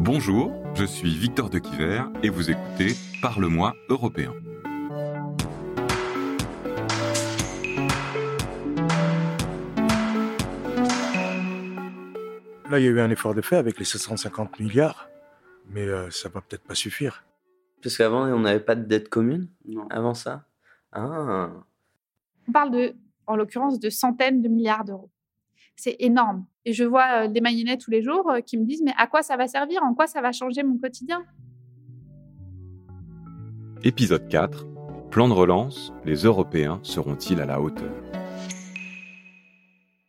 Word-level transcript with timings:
Bonjour, 0.00 0.52
je 0.74 0.84
suis 0.84 1.12
Victor 1.12 1.50
de 1.50 1.58
Quiver 1.58 2.04
et 2.22 2.28
vous 2.28 2.52
écoutez 2.52 2.94
Parle-moi 3.20 3.74
européen. 3.88 4.32
Là, 12.70 12.78
il 12.78 12.84
y 12.84 12.86
a 12.86 12.90
eu 12.90 13.00
un 13.00 13.10
effort 13.10 13.34
de 13.34 13.40
fait 13.40 13.56
avec 13.56 13.80
les 13.80 13.84
750 13.84 14.60
milliards, 14.60 15.08
mais 15.70 15.82
euh, 15.82 16.08
ça 16.10 16.28
va 16.28 16.42
peut-être 16.42 16.62
pas 16.62 16.76
suffire. 16.76 17.24
Parce 17.82 17.96
qu'avant, 17.96 18.24
on 18.28 18.38
n'avait 18.38 18.60
pas 18.60 18.76
de 18.76 18.84
dette 18.84 19.08
commune 19.08 19.48
Avant 19.90 20.14
ça? 20.14 20.44
Ah 20.92 21.50
On 22.46 22.52
parle 22.52 22.70
de, 22.70 22.94
en 23.26 23.34
l'occurrence, 23.34 23.80
de 23.80 23.90
centaines 23.90 24.42
de 24.42 24.48
milliards 24.48 24.84
d'euros. 24.84 25.10
C'est 25.80 25.94
énorme. 26.00 26.44
Et 26.64 26.72
je 26.72 26.82
vois 26.82 27.24
euh, 27.24 27.28
des 27.28 27.40
maïonnets 27.40 27.78
tous 27.78 27.92
les 27.92 28.02
jours 28.02 28.28
euh, 28.28 28.40
qui 28.40 28.58
me 28.58 28.64
disent, 28.64 28.82
mais 28.84 28.94
à 28.98 29.06
quoi 29.06 29.22
ça 29.22 29.36
va 29.36 29.46
servir? 29.46 29.80
En 29.84 29.94
quoi 29.94 30.08
ça 30.08 30.20
va 30.20 30.32
changer 30.32 30.64
mon 30.64 30.76
quotidien? 30.76 31.24
Épisode 33.84 34.26
4. 34.28 34.66
Plan 35.12 35.28
de 35.28 35.32
relance, 35.34 35.92
les 36.04 36.24
Européens 36.24 36.80
seront-ils 36.82 37.40
à 37.40 37.46
la 37.46 37.60
hauteur? 37.60 37.94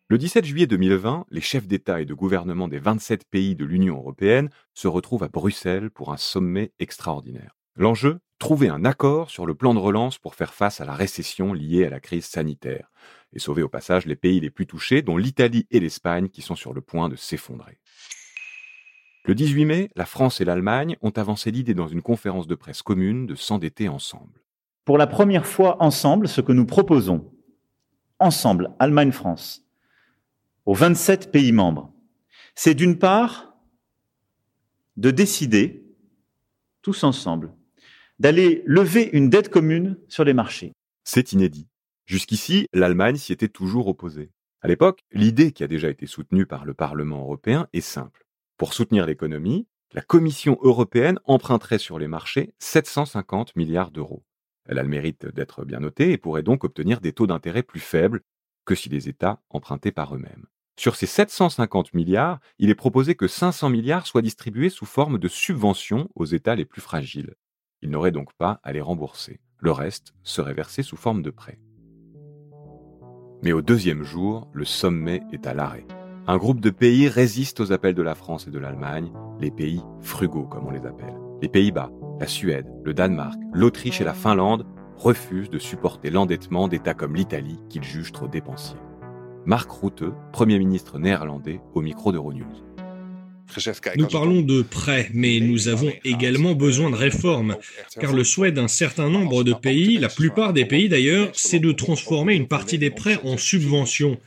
Le 0.07 0.17
17 0.17 0.43
juillet 0.43 0.65
2020, 0.65 1.27
les 1.29 1.39
chefs 1.39 1.67
d'État 1.67 2.01
et 2.01 2.05
de 2.05 2.15
gouvernement 2.15 2.67
des 2.67 2.79
27 2.79 3.25
pays 3.29 3.55
de 3.55 3.63
l'Union 3.63 3.97
européenne 3.97 4.49
se 4.73 4.87
retrouvent 4.87 5.23
à 5.23 5.27
Bruxelles 5.27 5.91
pour 5.91 6.11
un 6.11 6.17
sommet 6.17 6.71
extraordinaire. 6.79 7.55
L'enjeu? 7.75 8.17
Trouver 8.39 8.69
un 8.69 8.85
accord 8.85 9.29
sur 9.29 9.45
le 9.45 9.53
plan 9.53 9.73
de 9.73 9.79
relance 9.79 10.17
pour 10.17 10.33
faire 10.33 10.53
face 10.53 10.79
à 10.79 10.85
la 10.85 10.93
récession 10.93 11.53
liée 11.53 11.85
à 11.85 11.89
la 11.89 11.99
crise 11.99 12.25
sanitaire 12.25 12.89
et 13.33 13.39
sauver 13.39 13.61
au 13.61 13.67
passage 13.69 14.05
les 14.05 14.15
pays 14.15 14.39
les 14.39 14.49
plus 14.49 14.65
touchés, 14.65 15.01
dont 15.01 15.17
l'Italie 15.17 15.67
et 15.71 15.81
l'Espagne, 15.81 16.29
qui 16.29 16.41
sont 16.41 16.55
sur 16.55 16.73
le 16.73 16.79
point 16.79 17.09
de 17.09 17.17
s'effondrer. 17.17 17.79
Le 19.25 19.35
18 19.35 19.65
mai, 19.65 19.91
la 19.95 20.05
France 20.05 20.39
et 20.39 20.45
l'Allemagne 20.45 20.95
ont 21.01 21.11
avancé 21.11 21.51
l'idée 21.51 21.73
dans 21.73 21.89
une 21.89 22.01
conférence 22.01 22.47
de 22.47 22.55
presse 22.55 22.81
commune 22.81 23.27
de 23.27 23.35
s'endetter 23.35 23.89
ensemble. 23.89 24.41
Pour 24.85 24.97
la 24.97 25.05
première 25.05 25.45
fois 25.45 25.75
ensemble, 25.83 26.29
ce 26.29 26.39
que 26.41 26.53
nous 26.53 26.65
proposons, 26.65 27.31
ensemble, 28.19 28.71
Allemagne-France, 28.79 29.65
aux 30.65 30.73
27 30.73 31.31
pays 31.31 31.51
membres, 31.51 31.93
c'est 32.55 32.73
d'une 32.73 32.97
part 32.97 33.53
de 34.97 35.11
décider, 35.11 35.85
tous 36.81 37.03
ensemble, 37.03 37.53
d'aller 38.19 38.63
lever 38.65 39.09
une 39.13 39.29
dette 39.29 39.49
commune 39.49 39.97
sur 40.07 40.23
les 40.23 40.33
marchés. 40.33 40.73
C'est 41.03 41.33
inédit. 41.33 41.67
Jusqu'ici, 42.05 42.67
l'Allemagne 42.73 43.15
s'y 43.15 43.33
était 43.33 43.47
toujours 43.47 43.87
opposée. 43.87 44.31
À 44.61 44.67
l'époque, 44.67 45.01
l'idée 45.11 45.51
qui 45.51 45.63
a 45.63 45.67
déjà 45.67 45.89
été 45.89 46.05
soutenue 46.05 46.45
par 46.45 46.65
le 46.65 46.73
Parlement 46.73 47.21
européen 47.21 47.67
est 47.71 47.81
simple. 47.81 48.25
Pour 48.57 48.73
soutenir 48.73 49.05
l'économie, 49.05 49.67
la 49.93 50.01
Commission 50.01 50.57
européenne 50.61 51.19
emprunterait 51.25 51.79
sur 51.79 51.97
les 51.97 52.07
marchés 52.07 52.53
750 52.59 53.55
milliards 53.55 53.91
d'euros. 53.91 54.23
Elle 54.67 54.79
a 54.79 54.83
le 54.83 54.89
mérite 54.89 55.25
d'être 55.27 55.65
bien 55.65 55.79
notée 55.79 56.11
et 56.11 56.17
pourrait 56.17 56.43
donc 56.43 56.63
obtenir 56.63 56.99
des 56.99 57.13
taux 57.13 57.25
d'intérêt 57.25 57.63
plus 57.63 57.79
faibles 57.79 58.21
que 58.65 58.75
si 58.75 58.89
les 58.89 59.07
États 59.09 59.41
empruntaient 59.49 59.91
par 59.91 60.13
eux-mêmes. 60.13 60.45
Sur 60.77 60.95
ces 60.95 61.07
750 61.07 61.93
milliards, 61.93 62.39
il 62.59 62.69
est 62.69 62.75
proposé 62.75 63.15
que 63.15 63.27
500 63.27 63.69
milliards 63.69 64.05
soient 64.05 64.21
distribués 64.21 64.69
sous 64.69 64.85
forme 64.85 65.17
de 65.17 65.27
subventions 65.27 66.09
aux 66.15 66.25
États 66.25 66.55
les 66.55 66.65
plus 66.65 66.81
fragiles. 66.81 67.35
Ils 67.81 67.89
n'auraient 67.89 68.11
donc 68.11 68.33
pas 68.33 68.59
à 68.63 68.73
les 68.73 68.81
rembourser. 68.81 69.39
Le 69.57 69.71
reste 69.71 70.13
serait 70.23 70.53
versé 70.53 70.83
sous 70.83 70.97
forme 70.97 71.21
de 71.21 71.29
prêts. 71.29 71.59
Mais 73.41 73.53
au 73.53 73.61
deuxième 73.61 74.03
jour, 74.03 74.49
le 74.53 74.65
sommet 74.65 75.21
est 75.31 75.47
à 75.47 75.53
l'arrêt. 75.53 75.85
Un 76.27 76.37
groupe 76.37 76.59
de 76.59 76.69
pays 76.69 77.07
résiste 77.07 77.59
aux 77.61 77.71
appels 77.71 77.95
de 77.95 78.01
la 78.01 78.15
France 78.15 78.47
et 78.47 78.51
de 78.51 78.59
l'Allemagne, 78.59 79.11
les 79.39 79.51
pays 79.51 79.81
frugaux 80.01 80.43
comme 80.43 80.67
on 80.67 80.71
les 80.71 80.85
appelle. 80.85 81.15
Les 81.41 81.47
Pays-Bas, 81.47 81.89
la 82.19 82.27
Suède, 82.27 82.67
le 82.83 82.93
Danemark, 82.93 83.39
l'Autriche 83.53 84.01
et 84.01 84.03
la 84.03 84.13
Finlande 84.13 84.65
refusent 84.97 85.49
de 85.49 85.57
supporter 85.57 86.09
l'endettement 86.09 86.67
d'États 86.67 86.93
comme 86.93 87.15
l'Italie 87.15 87.59
qu'ils 87.69 87.83
jugent 87.83 88.11
trop 88.11 88.27
dépensiers. 88.27 88.79
Mark 89.45 89.71
Rutte, 89.71 90.03
Premier 90.33 90.59
ministre 90.59 90.99
néerlandais, 90.99 91.61
au 91.73 91.81
micro 91.81 92.11
d'Euronews. 92.11 92.45
Nous 93.97 94.07
parlons 94.07 94.41
de 94.41 94.61
prêts, 94.61 95.09
mais 95.13 95.39
nous 95.39 95.67
avons 95.67 95.91
également 96.03 96.53
besoin 96.53 96.89
de 96.89 96.95
réformes, 96.95 97.57
car 97.99 98.13
le 98.13 98.23
souhait 98.23 98.51
d'un 98.51 98.67
certain 98.67 99.09
nombre 99.09 99.43
de 99.43 99.53
pays, 99.53 99.97
la 99.97 100.09
plupart 100.09 100.53
des 100.53 100.65
pays 100.65 100.89
d'ailleurs, 100.89 101.29
c'est 101.33 101.59
de 101.59 101.71
transformer 101.71 102.35
une 102.35 102.47
partie 102.47 102.77
des 102.77 102.89
prêts 102.89 103.19
en 103.23 103.37
subventions. 103.37 104.19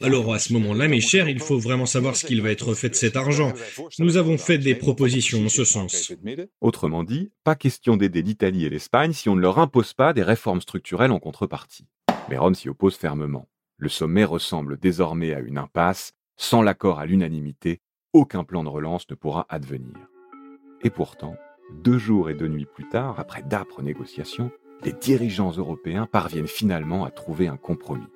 Alors 0.00 0.32
à 0.32 0.38
ce 0.38 0.52
moment-là, 0.52 0.86
mes 0.86 1.00
chers, 1.00 1.28
il 1.28 1.40
faut 1.40 1.58
vraiment 1.58 1.86
savoir 1.86 2.14
ce 2.14 2.24
qu'il 2.24 2.40
va 2.40 2.50
être 2.50 2.74
fait 2.74 2.88
de 2.88 2.94
cet 2.94 3.16
argent. 3.16 3.52
Nous 3.98 4.16
avons 4.16 4.38
fait 4.38 4.58
des 4.58 4.76
propositions 4.76 5.44
en 5.44 5.48
ce 5.48 5.64
sens. 5.64 6.12
Autrement 6.60 7.02
dit, 7.02 7.30
pas 7.42 7.56
question 7.56 7.96
d'aider 7.96 8.22
l'Italie 8.22 8.64
et 8.64 8.70
l'Espagne 8.70 9.12
si 9.12 9.28
on 9.28 9.34
ne 9.34 9.40
leur 9.40 9.58
impose 9.58 9.94
pas 9.94 10.12
des 10.12 10.22
réformes 10.22 10.60
structurelles 10.60 11.10
en 11.10 11.18
contrepartie. 11.18 11.86
Mais 12.30 12.38
Rome 12.38 12.54
s'y 12.54 12.68
oppose 12.68 12.94
fermement. 12.94 13.48
Le 13.76 13.88
sommet 13.88 14.24
ressemble 14.24 14.78
désormais 14.78 15.34
à 15.34 15.40
une 15.40 15.58
impasse, 15.58 16.12
sans 16.36 16.62
l'accord 16.62 17.00
à 17.00 17.06
l'unanimité 17.06 17.80
aucun 18.12 18.44
plan 18.44 18.64
de 18.64 18.68
relance 18.68 19.08
ne 19.10 19.14
pourra 19.14 19.46
advenir. 19.48 19.96
Et 20.82 20.90
pourtant, 20.90 21.36
deux 21.82 21.98
jours 21.98 22.30
et 22.30 22.34
deux 22.34 22.48
nuits 22.48 22.66
plus 22.66 22.88
tard, 22.88 23.18
après 23.20 23.42
d'âpres 23.42 23.82
négociations, 23.82 24.50
les 24.84 24.92
dirigeants 24.92 25.50
européens 25.50 26.06
parviennent 26.06 26.46
finalement 26.46 27.04
à 27.04 27.10
trouver 27.10 27.48
un 27.48 27.56
compromis. 27.56 28.06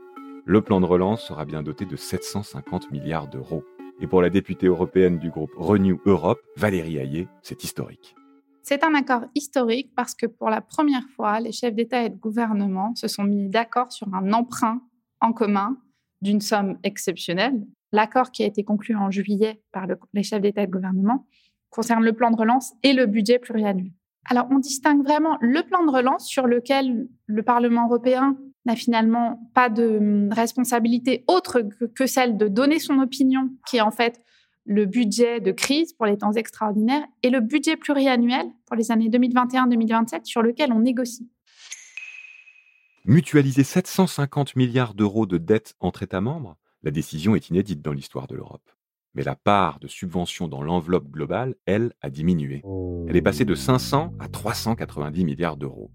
Le 0.45 0.61
plan 0.61 0.81
de 0.81 0.87
relance 0.87 1.23
sera 1.23 1.45
bien 1.45 1.63
doté 1.63 1.85
de 1.85 1.97
750 1.97 2.91
milliards 2.91 3.29
d'euros. 3.29 3.65
Et 4.01 4.07
pour 4.07 4.23
la 4.23 4.31
députée 4.31 4.67
européenne 4.67 5.19
du 5.19 5.31
groupe 5.31 5.53
Renew 5.57 6.01
Europe, 6.07 6.41
Valérie 6.57 6.99
Hayé, 6.99 7.29
c'est 7.43 7.63
historique. 7.63 8.17
C'est 8.63 8.85
un 8.85 8.95
accord 8.95 9.25
historique 9.35 9.93
parce 9.95 10.15
que 10.15 10.27
pour 10.27 10.49
la 10.49 10.61
première 10.61 11.09
fois, 11.17 11.41
les 11.41 11.53
chefs 11.53 11.75
d'État 11.75 12.05
et 12.05 12.11
de 12.11 12.17
gouvernement 12.17 12.95
se 12.95 13.09
sont 13.09 13.25
mis 13.25 13.49
d'accord 13.49 13.93
sur 13.93 14.13
un 14.15 14.33
emprunt 14.33 14.81
en 15.21 15.33
commun 15.33 15.77
d'une 16.23 16.41
somme 16.41 16.79
exceptionnelle, 16.85 17.61
l'accord 17.93 18.31
qui 18.31 18.43
a 18.43 18.47
été 18.47 18.65
conclu 18.65 18.97
en 18.97 19.11
juillet 19.11 19.63
par 19.73 19.87
les 20.13 20.23
chefs 20.23 20.41
d'État 20.41 20.63
et 20.63 20.67
de 20.67 20.73
gouvernement 20.73 21.27
concerne 21.71 22.05
le 22.05 22.13
plan 22.13 22.31
de 22.31 22.37
relance 22.37 22.73
et 22.83 22.93
le 22.93 23.07
budget 23.07 23.39
pluriannuel. 23.39 23.93
Alors, 24.27 24.47
on 24.51 24.59
distingue 24.59 25.03
vraiment 25.03 25.37
le 25.41 25.63
plan 25.63 25.85
de 25.85 25.91
relance 25.91 26.27
sur 26.29 26.47
lequel 26.47 27.09
le 27.27 27.43
Parlement 27.43 27.87
européen 27.87 28.37
n'a 28.67 28.77
finalement 28.77 29.51
pas 29.55 29.69
de 29.69 29.97
hum, 29.99 30.33
responsabilité 30.33 31.25
autre 31.27 31.63
que 31.95 32.07
celle 32.07 32.37
de 32.37 32.47
donner 32.47 32.79
son 32.79 33.01
opinion, 33.01 33.51
qui 33.69 33.79
est 33.79 33.81
en 33.81 33.91
fait 33.91 34.21
le 34.65 34.87
budget 34.87 35.41
de 35.41 35.51
crise 35.51 35.93
pour 35.93 36.07
les 36.07 36.19
temps 36.19 36.33
extraordinaires, 36.33 37.05
et 37.25 37.31
le 37.31 37.41
budget 37.41 37.77
pluriannuel 37.77 38.47
pour 38.67 38.77
les 38.77 38.93
années 38.93 39.09
2021-2027 39.09 40.25
sur 40.25 40.43
lequel 40.43 40.73
on 40.73 40.81
négocie. 40.81 41.29
Mutualiser 43.05 43.65
750 43.65 44.55
milliards 44.55 44.95
d'euros 44.95 45.27
de 45.27 45.39
dettes 45.39 45.75
entre 45.81 46.05
États 46.05 46.21
membres 46.21 46.57
la 46.83 46.91
décision 46.91 47.35
est 47.37 47.49
inédite 47.51 47.83
dans 47.83 47.93
l'histoire 47.93 48.27
de 48.27 48.35
l'Europe. 48.35 48.71
Mais 49.15 49.23
la 49.23 49.37
part 49.37 49.79
de 49.79 49.89
subvention 49.89 50.49
dans 50.49 50.63
l'enveloppe 50.63 51.09
globale, 51.09 51.55
elle, 51.67 51.93
a 52.01 52.11
diminué. 52.11 52.63
Elle 53.09 53.17
est 53.17 53.23
passée 53.23 53.45
de 53.45 53.55
500 53.55 54.15
à 54.19 54.29
390 54.29 55.25
milliards 55.25 55.57
d'euros. 55.57 55.91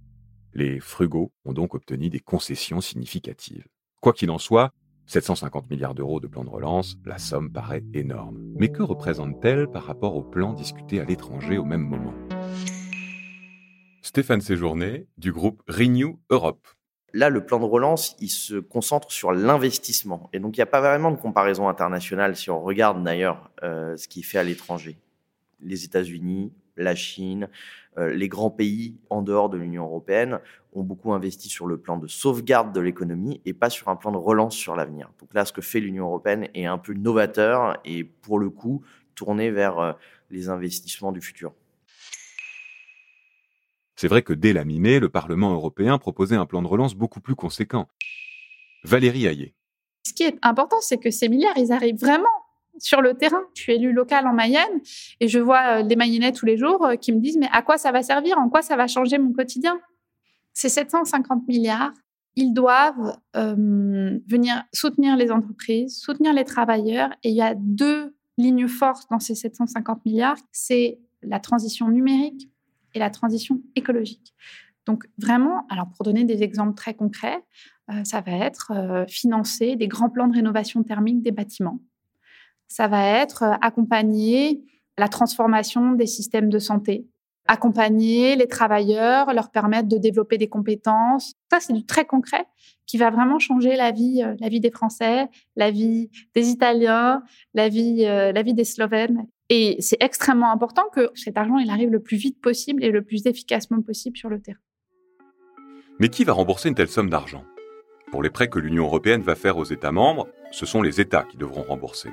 Les 0.53 0.80
frugaux 0.80 1.31
ont 1.46 1.53
donc 1.53 1.74
obtenu 1.74 2.09
des 2.09 2.20
concessions 2.20 2.81
significatives. 2.81 3.68
Quoi 4.02 4.14
qu'il 4.14 4.30
en 4.30 4.38
soit, 4.38 4.72
750 5.08 5.70
milliards 5.70 5.96
d'euros 5.96 6.20
de 6.20 6.28
plan 6.28 6.44
de 6.44 6.50
relance, 6.50 6.97
la 7.06 7.18
somme 7.18 7.52
paraît 7.52 7.84
énorme. 7.94 8.38
Mais 8.56 8.70
que 8.70 8.84
représente-t-elle 8.84 9.68
par 9.68 9.86
rapport 9.86 10.16
au 10.16 10.24
plan 10.24 10.53
discuté 10.53 11.00
à 11.00 11.06
l'étranger 11.06 11.58
au 11.58 11.66
même 11.66 11.81
moment? 11.81 12.14
Stéphane 14.02 14.42
Séjourné, 14.42 15.08
du 15.18 15.31
groupe 15.31 15.64
Renew 15.68 16.20
Europe. 16.30 16.68
Là, 17.13 17.29
le 17.29 17.45
plan 17.45 17.59
de 17.59 17.66
relance, 17.66 18.16
il 18.19 18.29
se 18.29 18.56
concentre 18.56 19.12
sur 19.12 19.31
l'investissement. 19.31 20.29
Et 20.34 20.40
donc, 20.40 20.57
il 20.57 20.59
n'y 20.59 20.63
a 20.63 20.68
pas 20.68 20.81
vraiment 20.81 21.12
de 21.12 21.18
comparaison 21.18 21.69
internationale 21.69 22.35
si 22.35 22.49
on 22.49 22.61
regarde 22.61 23.02
d'ailleurs 23.03 23.49
euh, 23.64 23.96
ce 23.96 24.08
qui 24.08 24.20
est 24.20 24.23
fait 24.23 24.37
à 24.37 24.43
l'étranger. 24.43 24.97
Les 25.61 25.85
États-Unis, 25.85 26.52
la 26.76 26.96
Chine, 26.96 27.49
euh, 27.97 28.14
les 28.14 28.28
grands 28.28 28.52
pays 28.52 28.97
en 29.09 29.22
dehors 29.22 29.49
de 29.49 29.58
l'Union 29.58 29.85
européenne 29.85 30.40
ont 30.73 30.84
beaucoup 30.84 31.14
investi 31.14 31.49
sur 31.49 31.66
le 31.66 31.78
plan 31.78 31.97
de 31.97 32.08
sauvegarde 32.08 32.73
de 32.73 32.79
l'économie 32.79 33.41
et 33.46 33.53
pas 33.53 33.70
sur 33.70 33.87
un 33.87 33.96
plan 33.96 34.11
de 34.11 34.17
relance 34.17 34.55
sur 34.55 34.76
l'avenir. 34.76 35.09
Donc 35.20 35.34
là, 35.34 35.46
ce 35.46 35.53
que 35.53 35.61
fait 35.61 35.79
l'Union 35.79 36.05
européenne 36.05 36.49
est 36.53 36.66
un 36.66 36.78
peu 36.78 36.93
novateur 36.93 37.79
et 37.85 38.03
pour 38.03 38.37
le 38.37 38.49
coup 38.49 38.84
tourné 39.16 39.49
vers 39.49 39.79
euh, 39.79 39.93
les 40.29 40.49
investissements 40.49 41.11
du 41.11 41.22
futur. 41.22 41.53
C'est 43.97 44.08
vrai 44.08 44.22
que 44.22 44.34
dès 44.34 44.53
la 44.53 44.64
mi-mai, 44.64 44.99
le 44.99 45.09
Parlement 45.09 45.52
européen 45.53 45.97
proposait 45.97 46.35
un 46.35 46.46
plan 46.46 46.61
de 46.61 46.67
relance 46.67 46.94
beaucoup 46.94 47.20
plus 47.20 47.34
conséquent. 47.35 47.88
Valérie 48.84 49.26
Hayé. 49.26 49.55
Ce 50.05 50.14
qui 50.14 50.23
est 50.23 50.38
important, 50.44 50.78
c'est 50.82 50.99
que 50.99 51.09
ces 51.09 51.28
milliards, 51.28 51.58
ils 51.58 51.72
arrivent 51.72 51.99
vraiment 51.99 52.29
sur 52.78 53.02
le 53.02 53.16
terrain. 53.16 53.41
Je 53.55 53.64
suis 53.64 53.73
élue 53.73 53.91
locale 53.91 54.28
en 54.28 54.34
Mayenne 54.34 54.82
et 55.20 55.28
je 55.28 55.40
vois 55.40 55.79
euh, 55.79 55.84
des 55.84 55.96
Mayennais 55.96 56.32
tous 56.32 56.46
les 56.46 56.58
jours 56.58 56.85
euh, 56.85 56.96
qui 56.96 57.11
me 57.11 57.20
disent 57.20 57.38
mais 57.38 57.49
à 57.52 57.64
quoi 57.64 57.79
ça 57.79 57.91
va 57.91 58.03
servir? 58.03 58.38
En 58.38 58.49
quoi 58.49 58.61
ça 58.61 58.76
va 58.76 58.85
changer 58.85 59.17
mon 59.17 59.34
quotidien? 59.34 59.79
Ces 60.53 60.70
750 60.70 61.47
milliards, 61.47 61.94
ils 62.35 62.53
doivent 62.53 63.17
euh, 63.35 64.20
venir 64.28 64.64
soutenir 64.73 65.17
les 65.17 65.32
entreprises, 65.32 65.97
soutenir 65.97 66.34
les 66.34 66.46
travailleurs 66.46 67.09
et 67.23 67.29
il 67.29 67.35
y 67.35 67.41
a 67.41 67.55
deux 67.55 68.16
lignes 68.38 68.67
fortes 68.67 69.09
dans 69.09 69.20
ces 69.20 69.34
750 69.34 70.05
milliards, 70.05 70.38
c'est 70.52 70.99
la 71.23 71.40
transition 71.40 71.90
numérique 71.90 72.47
et 72.93 72.99
la 72.99 73.09
transition 73.09 73.61
écologique. 73.75 74.34
Donc 74.87 75.05
vraiment, 75.17 75.67
alors 75.69 75.87
pour 75.95 76.05
donner 76.05 76.23
des 76.23 76.41
exemples 76.43 76.73
très 76.73 76.93
concrets, 76.93 77.43
euh, 77.91 78.03
ça 78.03 78.22
va 78.22 78.31
être 78.31 78.72
euh, 78.73 79.05
financer 79.07 79.75
des 79.75 79.87
grands 79.87 80.09
plans 80.09 80.28
de 80.28 80.34
rénovation 80.34 80.81
thermique 80.84 81.22
des 81.22 81.31
bâtiments. 81.31 81.79
Ça 82.67 82.87
va 82.87 83.05
être 83.05 83.43
euh, 83.43 83.53
accompagner 83.61 84.63
la 84.97 85.09
transformation 85.09 85.91
des 85.91 86.07
systèmes 86.07 86.49
de 86.49 86.57
santé, 86.57 87.05
accompagner 87.47 88.35
les 88.35 88.47
travailleurs, 88.47 89.34
leur 89.34 89.51
permettre 89.51 89.89
de 89.89 89.97
développer 89.97 90.37
des 90.37 90.47
compétences. 90.47 91.34
Ça, 91.51 91.59
c'est 91.59 91.73
du 91.73 91.85
très 91.85 92.05
concret 92.05 92.45
qui 92.85 92.97
va 92.97 93.09
vraiment 93.09 93.39
changer 93.39 93.75
la 93.75 93.91
vie, 93.91 94.23
la 94.39 94.49
vie 94.49 94.59
des 94.59 94.72
Français, 94.72 95.28
la 95.55 95.69
vie 95.69 96.09
des 96.34 96.49
Italiens, 96.49 97.22
la 97.53 97.69
vie, 97.69 97.97
la 97.97 98.41
vie 98.41 98.53
des 98.53 98.63
Slovènes. 98.63 99.28
Et 99.49 99.78
c'est 99.79 100.02
extrêmement 100.02 100.52
important 100.52 100.90
que 100.94 101.09
cet 101.16 101.38
argent, 101.38 101.58
arrive 101.70 101.90
le 101.90 102.02
plus 102.02 102.17
vite 102.17 102.41
possible 102.41 102.84
et 102.84 102.91
le 102.91 103.02
plus 103.02 103.26
efficacement 103.26 103.82
possible 103.82 104.17
sur 104.17 104.29
le 104.29 104.41
terrain. 104.41 104.59
Mais 105.99 106.09
qui 106.09 106.23
va 106.23 106.34
rembourser 106.34 106.70
une 106.70 106.76
telle 106.76 106.90
somme 106.90 107.09
d'argent? 107.09 107.44
Pour 108.11 108.22
les 108.23 108.29
prêts 108.29 108.49
que 108.49 108.59
l'Union 108.59 108.85
européenne 108.85 109.22
va 109.22 109.35
faire 109.35 109.58
aux 109.58 109.64
États 109.64 109.91
membres, 109.91 110.28
ce 110.52 110.66
sont 110.66 110.82
les 110.82 111.02
États 111.02 111.23
qui 111.23 111.38
devront 111.38 111.64
rembourser. 111.64 112.09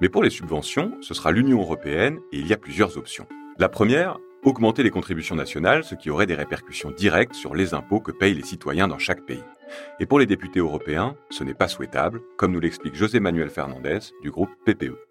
Mais 0.00 0.08
pour 0.08 0.22
les 0.22 0.30
subventions, 0.30 0.92
ce 1.02 1.12
sera 1.12 1.30
l'Union 1.32 1.60
européenne 1.60 2.18
et 2.32 2.38
il 2.38 2.46
y 2.46 2.52
a 2.52 2.56
plusieurs 2.56 2.96
options. 2.96 3.26
La 3.58 3.68
première, 3.68 4.18
augmenter 4.42 4.82
les 4.82 4.90
contributions 4.90 5.36
nationales, 5.36 5.84
ce 5.84 5.94
qui 5.94 6.08
aurait 6.08 6.26
des 6.26 6.34
répercussions 6.34 6.90
directes 6.90 7.34
sur 7.34 7.54
les 7.54 7.74
impôts 7.74 8.00
que 8.00 8.12
payent 8.12 8.34
les 8.34 8.42
citoyens 8.42 8.88
dans 8.88 8.98
chaque 8.98 9.26
pays. 9.26 9.44
Et 9.98 10.06
pour 10.06 10.18
les 10.18 10.26
députés 10.26 10.60
européens, 10.60 11.14
ce 11.30 11.44
n'est 11.44 11.54
pas 11.54 11.68
souhaitable, 11.68 12.22
comme 12.38 12.52
nous 12.52 12.60
l'explique 12.60 12.94
José 12.94 13.20
Manuel 13.20 13.50
Fernandez 13.50 13.98
du 14.22 14.30
groupe 14.30 14.50
PPE. 14.64 15.09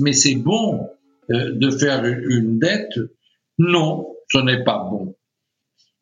Mais 0.00 0.12
c'est 0.12 0.36
bon 0.36 0.88
euh, 1.30 1.52
de 1.52 1.70
faire 1.70 2.04
une 2.04 2.58
dette 2.58 2.98
Non, 3.58 4.14
ce 4.30 4.38
n'est 4.38 4.64
pas 4.64 4.86
bon. 4.90 5.16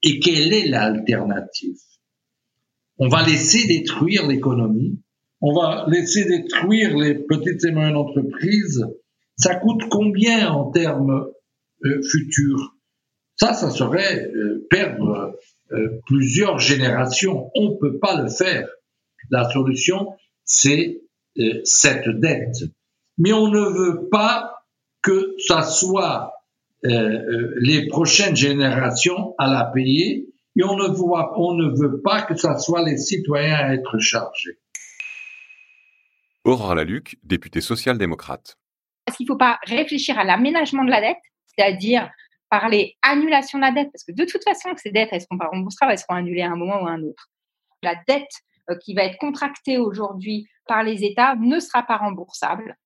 Et 0.03 0.19
quelle 0.21 0.53
est 0.53 0.69
l'alternative? 0.69 1.77
On 2.99 3.09
va 3.09 3.27
laisser 3.27 3.67
détruire 3.67 4.27
l'économie, 4.27 5.01
on 5.41 5.55
va 5.55 5.87
laisser 5.89 6.25
détruire 6.27 6.97
les 6.97 7.15
petites 7.15 7.65
et 7.65 7.73
moyennes 7.73 7.97
entreprises. 7.97 8.87
Ça 9.37 9.55
coûte 9.55 9.85
combien 9.89 10.51
en 10.51 10.71
termes 10.71 11.31
euh, 11.87 12.03
futurs? 12.03 12.77
Ça, 13.37 13.55
ça 13.55 13.71
serait 13.71 14.31
euh, 14.35 14.67
perdre 14.69 15.39
euh, 15.73 16.01
plusieurs 16.07 16.59
générations. 16.59 17.51
On 17.55 17.71
ne 17.71 17.79
peut 17.79 17.99
pas 17.99 18.21
le 18.23 18.29
faire. 18.29 18.69
La 19.31 19.49
solution, 19.51 20.09
c'est 20.45 21.03
cette 21.65 22.09
dette. 22.09 22.57
Mais 23.21 23.35
on 23.35 23.49
ne 23.49 23.61
veut 23.61 24.09
pas 24.09 24.65
que 25.03 25.37
ça 25.47 25.63
soit 25.63 26.33
euh, 26.87 26.91
euh, 26.91 27.55
les 27.61 27.87
prochaines 27.87 28.35
générations 28.35 29.35
à 29.37 29.47
la 29.47 29.65
payer 29.65 30.27
et 30.57 30.65
on 30.65 30.77
ne, 30.77 30.89
voit, 30.89 31.39
on 31.39 31.55
ne 31.55 31.69
veut 31.69 32.01
pas 32.01 32.23
que 32.23 32.35
ce 32.35 32.49
soit 32.59 32.83
les 32.83 32.97
citoyens 32.97 33.57
à 33.57 33.75
être 33.75 33.99
chargés. 33.99 34.59
Aurore 36.45 36.75
Laluc, 36.75 37.19
députée 37.23 37.61
social-démocrate. 37.61 38.57
Est-ce 39.07 39.19
qu'il 39.19 39.27
ne 39.27 39.33
faut 39.33 39.39
pas 39.39 39.59
réfléchir 39.67 40.19
à 40.19 40.25
l'aménagement 40.25 40.85
de 40.85 40.91
la 40.91 41.03
dette, 41.03 41.23
c'est-à-dire 41.47 42.11
parler 42.49 42.97
annulation 43.03 43.59
de 43.59 43.65
la 43.65 43.71
dette, 43.71 43.91
parce 43.93 44.05
que 44.05 44.13
de 44.13 44.25
toute 44.25 44.43
façon, 44.43 44.71
ces 44.77 44.91
dettes, 44.91 45.11
elles 45.13 45.21
seront 45.21 45.39
pas 45.39 45.49
remboursées, 45.49 45.79
elles 45.83 45.99
seront 45.99 46.15
annulées 46.15 46.43
à 46.43 46.51
un 46.51 46.57
moment 46.57 46.83
ou 46.83 46.87
à 46.87 46.93
un 46.93 47.03
autre. 47.03 47.29
La 47.83 47.95
dette 48.09 48.33
euh, 48.71 48.77
qui 48.83 48.95
va 48.95 49.05
être 49.05 49.19
contractée 49.19 49.77
aujourd'hui 49.77 50.47
par 50.67 50.83
les 50.83 51.05
États 51.05 51.37
ne 51.37 51.61
sera 51.61 51.83
pas 51.83 51.99
remboursable. 51.99 52.77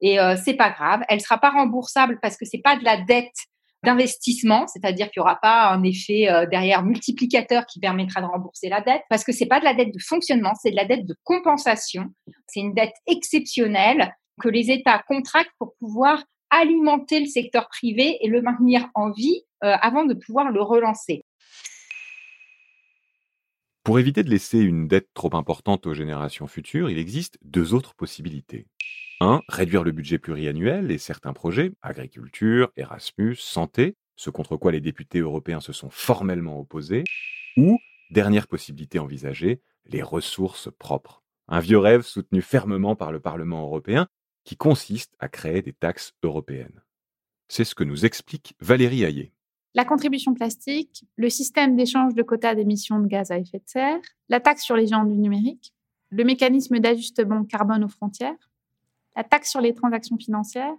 Et 0.00 0.18
euh, 0.18 0.36
c'est 0.42 0.54
pas 0.54 0.70
grave, 0.70 1.02
elle 1.08 1.20
sera 1.20 1.38
pas 1.38 1.50
remboursable 1.50 2.18
parce 2.22 2.36
que 2.36 2.44
c'est 2.44 2.62
pas 2.62 2.76
de 2.76 2.84
la 2.84 2.96
dette 2.96 3.34
d'investissement, 3.82 4.66
c'est-à-dire 4.66 5.10
qu'il 5.10 5.20
n'y 5.20 5.24
aura 5.24 5.36
pas 5.36 5.70
un 5.70 5.82
effet 5.82 6.30
euh, 6.30 6.46
derrière 6.46 6.82
multiplicateur 6.82 7.64
qui 7.66 7.80
permettra 7.80 8.20
de 8.20 8.26
rembourser 8.26 8.68
la 8.68 8.80
dette, 8.80 9.02
parce 9.08 9.24
que 9.24 9.32
c'est 9.32 9.46
pas 9.46 9.58
de 9.58 9.64
la 9.64 9.74
dette 9.74 9.92
de 9.94 9.98
fonctionnement, 9.98 10.52
c'est 10.60 10.70
de 10.70 10.76
la 10.76 10.84
dette 10.84 11.06
de 11.06 11.14
compensation. 11.24 12.06
C'est 12.46 12.60
une 12.60 12.74
dette 12.74 12.94
exceptionnelle 13.06 14.14
que 14.40 14.48
les 14.48 14.70
États 14.70 15.02
contractent 15.06 15.52
pour 15.58 15.74
pouvoir 15.78 16.22
alimenter 16.50 17.20
le 17.20 17.26
secteur 17.26 17.68
privé 17.68 18.18
et 18.20 18.28
le 18.28 18.42
maintenir 18.42 18.88
en 18.94 19.10
vie 19.10 19.42
euh, 19.64 19.74
avant 19.80 20.04
de 20.04 20.14
pouvoir 20.14 20.50
le 20.50 20.62
relancer. 20.62 21.24
Pour 23.82 23.98
éviter 23.98 24.22
de 24.22 24.30
laisser 24.30 24.58
une 24.58 24.88
dette 24.88 25.08
trop 25.14 25.34
importante 25.34 25.86
aux 25.86 25.94
générations 25.94 26.46
futures, 26.46 26.90
il 26.90 26.98
existe 26.98 27.38
deux 27.42 27.72
autres 27.72 27.94
possibilités. 27.94 28.66
1. 29.20 29.42
Réduire 29.48 29.84
le 29.84 29.92
budget 29.92 30.18
pluriannuel 30.18 30.90
et 30.90 30.98
certains 30.98 31.34
projets, 31.34 31.72
agriculture, 31.82 32.72
Erasmus, 32.76 33.36
santé, 33.36 33.96
ce 34.16 34.30
contre 34.30 34.56
quoi 34.56 34.72
les 34.72 34.80
députés 34.80 35.20
européens 35.20 35.60
se 35.60 35.72
sont 35.72 35.90
formellement 35.90 36.58
opposés. 36.58 37.04
Ou, 37.56 37.78
dernière 38.10 38.48
possibilité 38.48 38.98
envisagée, 38.98 39.60
les 39.86 40.02
ressources 40.02 40.70
propres. 40.78 41.22
Un 41.48 41.60
vieux 41.60 41.78
rêve 41.78 42.02
soutenu 42.02 42.42
fermement 42.42 42.96
par 42.96 43.12
le 43.12 43.20
Parlement 43.20 43.62
européen 43.62 44.08
qui 44.44 44.56
consiste 44.56 45.14
à 45.18 45.28
créer 45.28 45.62
des 45.62 45.72
taxes 45.72 46.12
européennes. 46.22 46.82
C'est 47.48 47.64
ce 47.64 47.74
que 47.74 47.84
nous 47.84 48.06
explique 48.06 48.54
Valérie 48.60 49.04
Hayet. 49.04 49.32
La 49.74 49.84
contribution 49.84 50.34
plastique, 50.34 51.04
le 51.16 51.28
système 51.30 51.76
d'échange 51.76 52.14
de 52.14 52.22
quotas 52.22 52.54
d'émissions 52.54 53.00
de 53.00 53.06
gaz 53.06 53.30
à 53.30 53.38
effet 53.38 53.58
de 53.58 53.68
serre, 53.68 54.00
la 54.28 54.40
taxe 54.40 54.62
sur 54.62 54.76
les 54.76 54.86
géants 54.86 55.04
du 55.04 55.16
numérique, 55.16 55.74
le 56.10 56.24
mécanisme 56.24 56.78
d'ajustement 56.78 57.44
carbone 57.44 57.84
aux 57.84 57.88
frontières, 57.88 58.49
la 59.16 59.24
taxe 59.24 59.50
sur 59.50 59.60
les 59.60 59.74
transactions 59.74 60.16
financières 60.16 60.74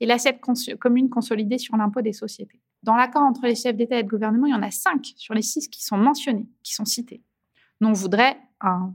et 0.00 0.06
l'assiette 0.06 0.40
commune 0.78 1.08
consolidée 1.08 1.58
sur 1.58 1.76
l'impôt 1.76 2.02
des 2.02 2.12
sociétés. 2.12 2.60
Dans 2.82 2.94
l'accord 2.94 3.22
entre 3.22 3.46
les 3.46 3.54
chefs 3.54 3.76
d'État 3.76 3.98
et 3.98 4.02
de 4.02 4.08
gouvernement, 4.08 4.46
il 4.46 4.52
y 4.52 4.54
en 4.54 4.62
a 4.62 4.70
cinq 4.70 5.12
sur 5.16 5.34
les 5.34 5.42
six 5.42 5.68
qui 5.68 5.82
sont 5.82 5.96
mentionnés, 5.96 6.46
qui 6.62 6.74
sont 6.74 6.84
cités. 6.84 7.22
Nous, 7.80 7.88
on 7.88 7.92
voudrait 7.92 8.38
une 8.62 8.94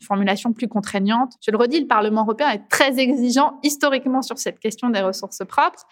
formulation 0.00 0.52
plus 0.52 0.68
contraignante. 0.68 1.34
Je 1.40 1.50
le 1.50 1.56
redis, 1.56 1.80
le 1.80 1.86
Parlement 1.86 2.22
européen 2.22 2.50
est 2.50 2.68
très 2.68 2.98
exigeant 2.98 3.58
historiquement 3.62 4.22
sur 4.22 4.38
cette 4.38 4.58
question 4.58 4.90
des 4.90 5.00
ressources 5.00 5.42
propres. 5.46 5.86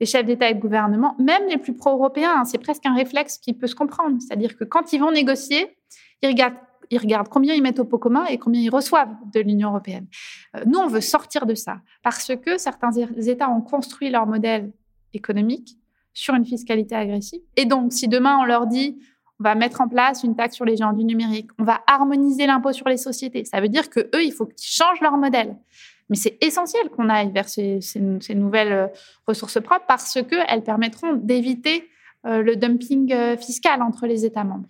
Les 0.00 0.06
chefs 0.06 0.24
d'État 0.24 0.48
et 0.48 0.54
de 0.54 0.60
gouvernement, 0.60 1.14
même 1.18 1.46
les 1.48 1.58
plus 1.58 1.74
pro-européens, 1.74 2.34
hein, 2.36 2.44
c'est 2.44 2.58
presque 2.58 2.86
un 2.86 2.94
réflexe 2.94 3.38
qui 3.38 3.52
peut 3.52 3.66
se 3.66 3.74
comprendre. 3.74 4.16
C'est-à-dire 4.20 4.56
que 4.56 4.64
quand 4.64 4.92
ils 4.92 5.00
vont 5.00 5.12
négocier, 5.12 5.76
ils 6.22 6.28
regardent 6.28 6.56
ils 6.90 6.98
regardent 6.98 7.28
combien 7.28 7.54
ils 7.54 7.62
mettent 7.62 7.78
au 7.78 7.84
pot 7.84 7.98
commun 7.98 8.24
et 8.26 8.38
combien 8.38 8.60
ils 8.60 8.70
reçoivent 8.70 9.14
de 9.32 9.40
l'Union 9.40 9.70
européenne. 9.70 10.06
Euh, 10.56 10.62
nous, 10.66 10.78
on 10.78 10.86
veut 10.86 11.00
sortir 11.00 11.46
de 11.46 11.54
ça 11.54 11.80
parce 12.02 12.32
que 12.36 12.58
certains 12.58 12.92
États 12.92 13.50
ont 13.50 13.60
construit 13.60 14.10
leur 14.10 14.26
modèle 14.26 14.72
économique 15.12 15.78
sur 16.12 16.34
une 16.34 16.44
fiscalité 16.44 16.94
agressive. 16.94 17.40
Et 17.56 17.64
donc, 17.64 17.92
si 17.92 18.08
demain 18.08 18.38
on 18.40 18.44
leur 18.44 18.66
dit 18.66 18.98
on 19.40 19.44
va 19.44 19.56
mettre 19.56 19.80
en 19.80 19.88
place 19.88 20.22
une 20.22 20.36
taxe 20.36 20.54
sur 20.54 20.64
les 20.64 20.76
géants 20.76 20.92
du 20.92 21.04
numérique, 21.04 21.50
on 21.58 21.64
va 21.64 21.80
harmoniser 21.88 22.46
l'impôt 22.46 22.72
sur 22.72 22.88
les 22.88 22.96
sociétés, 22.96 23.44
ça 23.44 23.60
veut 23.60 23.68
dire 23.68 23.90
que 23.90 24.00
eux, 24.14 24.22
il 24.22 24.32
faut 24.32 24.46
qu'ils 24.46 24.70
changent 24.70 25.00
leur 25.00 25.16
modèle. 25.16 25.56
Mais 26.08 26.16
c'est 26.16 26.38
essentiel 26.40 26.88
qu'on 26.90 27.08
aille 27.08 27.32
vers 27.32 27.48
ces, 27.48 27.80
nouvelles 28.30 28.72
euh, 28.72 28.86
ressources 29.26 29.60
propres 29.60 29.86
parce 29.88 30.18
qu'elles 30.22 30.62
permettront 30.62 31.14
d'éviter 31.14 31.88
euh, 32.26 32.42
le 32.42 32.56
dumping 32.56 33.36
fiscal 33.36 33.82
entre 33.82 34.06
les 34.06 34.24
États 34.24 34.44
membres 34.44 34.68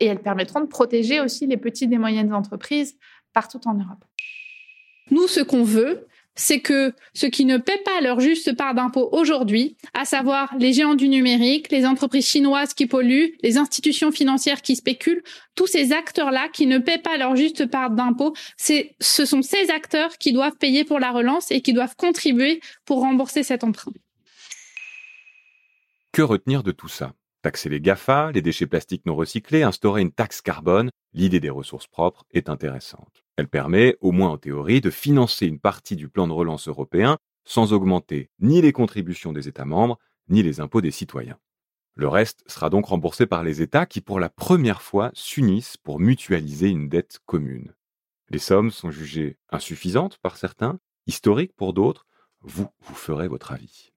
et 0.00 0.06
elles 0.06 0.22
permettront 0.22 0.60
de 0.60 0.66
protéger 0.66 1.20
aussi 1.20 1.46
les 1.46 1.56
petites 1.56 1.92
et 1.92 1.98
moyennes 1.98 2.32
entreprises 2.32 2.96
partout 3.32 3.60
en 3.66 3.74
Europe. 3.74 4.04
Nous, 5.10 5.28
ce 5.28 5.40
qu'on 5.40 5.62
veut, 5.62 6.06
c'est 6.36 6.60
que 6.60 6.92
ceux 7.14 7.28
qui 7.28 7.46
ne 7.46 7.56
paient 7.56 7.82
pas 7.82 8.00
leur 8.02 8.20
juste 8.20 8.54
part 8.56 8.74
d'impôt 8.74 9.08
aujourd'hui, 9.12 9.76
à 9.94 10.04
savoir 10.04 10.54
les 10.58 10.72
géants 10.72 10.94
du 10.94 11.08
numérique, 11.08 11.70
les 11.70 11.86
entreprises 11.86 12.26
chinoises 12.26 12.74
qui 12.74 12.86
polluent, 12.86 13.34
les 13.42 13.56
institutions 13.56 14.12
financières 14.12 14.60
qui 14.60 14.76
spéculent, 14.76 15.22
tous 15.54 15.66
ces 15.66 15.92
acteurs-là 15.92 16.48
qui 16.52 16.66
ne 16.66 16.78
paient 16.78 16.98
pas 16.98 17.16
leur 17.16 17.36
juste 17.36 17.66
part 17.70 17.90
d'impôt, 17.90 18.34
ce 18.58 19.24
sont 19.24 19.42
ces 19.42 19.70
acteurs 19.70 20.18
qui 20.18 20.32
doivent 20.32 20.56
payer 20.58 20.84
pour 20.84 20.98
la 20.98 21.10
relance 21.10 21.50
et 21.50 21.62
qui 21.62 21.72
doivent 21.72 21.96
contribuer 21.96 22.60
pour 22.84 23.00
rembourser 23.00 23.42
cet 23.42 23.64
emprunt. 23.64 23.92
Que 26.12 26.22
retenir 26.22 26.62
de 26.62 26.72
tout 26.72 26.88
ça? 26.88 27.12
Taxer 27.42 27.68
les 27.68 27.80
GAFA, 27.80 28.32
les 28.32 28.42
déchets 28.42 28.66
plastiques 28.66 29.06
non 29.06 29.14
recyclés, 29.14 29.62
instaurer 29.62 30.02
une 30.02 30.12
taxe 30.12 30.40
carbone, 30.42 30.90
l'idée 31.12 31.40
des 31.40 31.50
ressources 31.50 31.86
propres 31.86 32.24
est 32.32 32.48
intéressante. 32.48 33.24
Elle 33.36 33.48
permet, 33.48 33.96
au 34.00 34.12
moins 34.12 34.30
en 34.30 34.38
théorie, 34.38 34.80
de 34.80 34.90
financer 34.90 35.46
une 35.46 35.60
partie 35.60 35.96
du 35.96 36.08
plan 36.08 36.26
de 36.26 36.32
relance 36.32 36.68
européen 36.68 37.18
sans 37.44 37.72
augmenter 37.72 38.30
ni 38.40 38.60
les 38.60 38.72
contributions 38.72 39.32
des 39.32 39.48
États 39.48 39.64
membres, 39.64 39.98
ni 40.28 40.42
les 40.42 40.60
impôts 40.60 40.80
des 40.80 40.90
citoyens. 40.90 41.38
Le 41.94 42.08
reste 42.08 42.42
sera 42.46 42.68
donc 42.68 42.86
remboursé 42.86 43.26
par 43.26 43.42
les 43.42 43.62
États 43.62 43.86
qui, 43.86 44.02
pour 44.02 44.20
la 44.20 44.28
première 44.28 44.82
fois, 44.82 45.10
s'unissent 45.14 45.78
pour 45.78 45.98
mutualiser 45.98 46.68
une 46.68 46.88
dette 46.88 47.20
commune. 47.24 47.74
Les 48.28 48.38
sommes 48.38 48.70
sont 48.70 48.90
jugées 48.90 49.38
insuffisantes 49.50 50.18
par 50.18 50.36
certains, 50.36 50.78
historiques 51.06 51.54
pour 51.56 51.72
d'autres. 51.72 52.06
Vous, 52.40 52.68
vous 52.80 52.94
ferez 52.94 53.28
votre 53.28 53.52
avis. 53.52 53.92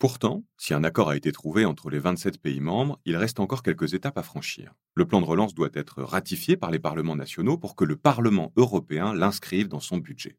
Pourtant, 0.00 0.46
si 0.56 0.72
un 0.72 0.82
accord 0.82 1.10
a 1.10 1.16
été 1.18 1.30
trouvé 1.30 1.66
entre 1.66 1.90
les 1.90 1.98
27 1.98 2.40
pays 2.40 2.60
membres, 2.60 2.98
il 3.04 3.18
reste 3.18 3.38
encore 3.38 3.62
quelques 3.62 3.92
étapes 3.92 4.16
à 4.16 4.22
franchir. 4.22 4.72
Le 4.94 5.04
plan 5.04 5.20
de 5.20 5.26
relance 5.26 5.52
doit 5.52 5.68
être 5.74 6.02
ratifié 6.02 6.56
par 6.56 6.70
les 6.70 6.78
parlements 6.78 7.16
nationaux 7.16 7.58
pour 7.58 7.76
que 7.76 7.84
le 7.84 7.96
Parlement 7.96 8.50
européen 8.56 9.12
l'inscrive 9.12 9.68
dans 9.68 9.78
son 9.78 9.98
budget. 9.98 10.38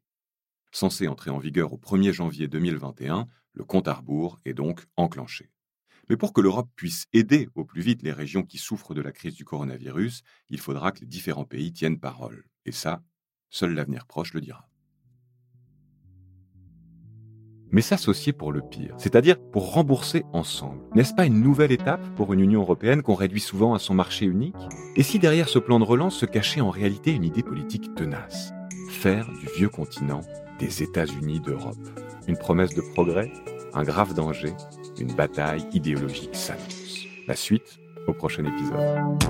Censé 0.72 1.06
entrer 1.06 1.30
en 1.30 1.38
vigueur 1.38 1.72
au 1.72 1.78
1er 1.78 2.10
janvier 2.10 2.48
2021, 2.48 3.28
le 3.52 3.64
compte 3.64 3.86
à 3.86 3.94
rebours 3.94 4.40
est 4.44 4.52
donc 4.52 4.84
enclenché. 4.96 5.48
Mais 6.08 6.16
pour 6.16 6.32
que 6.32 6.40
l'Europe 6.40 6.68
puisse 6.74 7.06
aider 7.12 7.48
au 7.54 7.64
plus 7.64 7.82
vite 7.82 8.02
les 8.02 8.10
régions 8.10 8.42
qui 8.42 8.58
souffrent 8.58 8.94
de 8.94 9.00
la 9.00 9.12
crise 9.12 9.36
du 9.36 9.44
coronavirus, 9.44 10.22
il 10.48 10.58
faudra 10.58 10.90
que 10.90 11.02
les 11.02 11.06
différents 11.06 11.44
pays 11.44 11.72
tiennent 11.72 12.00
parole. 12.00 12.48
Et 12.64 12.72
ça, 12.72 13.00
seul 13.48 13.74
l'avenir 13.74 14.06
proche 14.06 14.34
le 14.34 14.40
dira. 14.40 14.71
Mais 17.72 17.80
s'associer 17.80 18.32
pour 18.32 18.52
le 18.52 18.60
pire, 18.60 18.94
c'est-à-dire 18.98 19.38
pour 19.40 19.72
rembourser 19.72 20.24
ensemble. 20.32 20.82
N'est-ce 20.94 21.14
pas 21.14 21.26
une 21.26 21.42
nouvelle 21.42 21.72
étape 21.72 22.06
pour 22.16 22.32
une 22.32 22.40
Union 22.40 22.60
européenne 22.60 23.02
qu'on 23.02 23.14
réduit 23.14 23.40
souvent 23.40 23.74
à 23.74 23.78
son 23.78 23.94
marché 23.94 24.26
unique? 24.26 24.54
Et 24.94 25.02
si 25.02 25.18
derrière 25.18 25.48
ce 25.48 25.58
plan 25.58 25.80
de 25.80 25.84
relance 25.84 26.16
se 26.16 26.26
cachait 26.26 26.60
en 26.60 26.70
réalité 26.70 27.12
une 27.12 27.24
idée 27.24 27.42
politique 27.42 27.94
tenace? 27.94 28.52
Faire 28.90 29.26
du 29.40 29.46
vieux 29.56 29.70
continent 29.70 30.20
des 30.58 30.82
États-Unis 30.82 31.40
d'Europe. 31.40 31.76
Une 32.28 32.36
promesse 32.36 32.74
de 32.74 32.82
progrès 32.94 33.32
Un 33.74 33.82
grave 33.82 34.14
danger 34.14 34.52
Une 35.00 35.14
bataille 35.14 35.66
idéologique 35.72 36.36
s'annonce. 36.36 37.06
La 37.26 37.34
suite 37.34 37.80
au 38.06 38.12
prochain 38.12 38.44
épisode. 38.44 39.22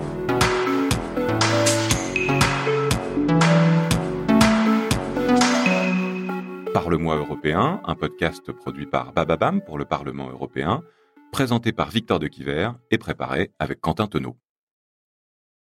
Parle-moi 6.83 7.15
européen, 7.15 7.81
un 7.85 7.95
podcast 7.95 8.51
produit 8.51 8.87
par 8.87 9.13
Bababam 9.13 9.61
pour 9.61 9.79
le 9.79 9.85
Parlement 9.85 10.29
européen, 10.29 10.83
présenté 11.31 11.71
par 11.71 11.91
Victor 11.91 12.19
de 12.19 12.27
Quiver 12.27 12.71
et 12.91 12.99
préparé 12.99 13.53
avec 13.61 13.81
Quentin 13.81 14.09
Tenot. 14.09 14.37